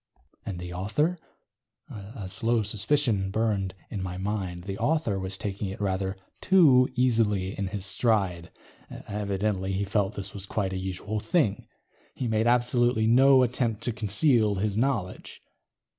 And 0.47 0.57
the 0.57 0.73
author? 0.73 1.15
A 1.87 2.27
slow 2.27 2.63
suspicion 2.63 3.29
burned 3.29 3.75
in 3.91 4.01
my 4.01 4.17
mind. 4.17 4.63
The 4.63 4.79
author 4.79 5.19
was 5.19 5.37
taking 5.37 5.67
it 5.67 5.79
rather 5.79 6.17
too 6.41 6.89
easily 6.95 7.55
in 7.55 7.67
his 7.67 7.85
stride. 7.85 8.49
Evidently, 8.89 9.73
he 9.73 9.85
felt 9.85 10.15
this 10.15 10.33
was 10.33 10.47
quite 10.47 10.73
a 10.73 10.77
usual 10.79 11.19
thing. 11.19 11.67
He 12.15 12.27
made 12.27 12.47
absolutely 12.47 13.05
no 13.05 13.43
attempt 13.43 13.83
to 13.83 13.91
conceal 13.93 14.55
this 14.55 14.75
knowledge. 14.75 15.43